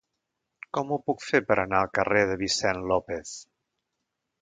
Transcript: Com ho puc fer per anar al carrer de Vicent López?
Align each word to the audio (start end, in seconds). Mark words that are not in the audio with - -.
Com 0.77 0.93
ho 0.95 0.97
puc 1.09 1.21
fer 1.27 1.43
per 1.51 1.59
anar 1.65 1.81
al 1.83 1.93
carrer 1.99 2.25
de 2.33 2.41
Vicent 2.43 2.83
López? 2.97 3.39